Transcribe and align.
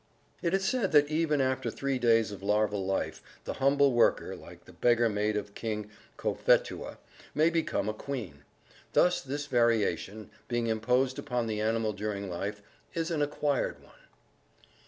It 0.41 0.55
is 0.55 0.65
said 0.65 0.93
that 0.93 1.09
even 1.09 1.39
after 1.41 1.69
three 1.69 1.99
days 1.99 2.31
of 2.31 2.41
larval 2.41 2.83
life, 2.83 3.21
the 3.43 3.53
humble 3.61 3.93
worker, 3.93 4.35
like 4.35 4.65
the 4.65 4.73
beggar 4.73 5.09
maid 5.09 5.37
of 5.37 5.53
King 5.53 5.91
Cophetua, 6.17 6.97
may 7.35 7.51
become 7.51 7.87
a 7.87 7.93
queen. 7.93 8.41
Thus 8.93 9.21
this 9.21 9.45
variation, 9.45 10.31
being 10.47 10.65
imposed 10.65 11.19
upon 11.19 11.45
the 11.45 11.61
animal 11.61 11.93
during 11.93 12.31
life, 12.31 12.63
is 12.95 13.11
an 13.11 13.21
acquired 13.21 13.79
one. 13.83 13.91